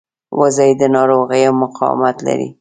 وزې 0.39 0.69
د 0.81 0.83
ناروغیو 0.95 1.51
مقاومت 1.63 2.17
لري 2.27 2.49